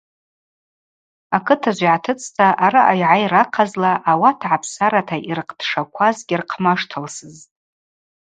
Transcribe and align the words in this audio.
Акытыжв 1.35 1.81
йгӏатыцӏта 1.83 2.47
араъа 2.65 2.95
йгӏайра 3.01 3.41
ахъазла 3.45 3.93
ауат 4.11 4.39
гӏапсарата 4.49 5.17
йырхътшакваз 5.27 6.17
гьырхъмаштылсызтӏ. 6.29 7.47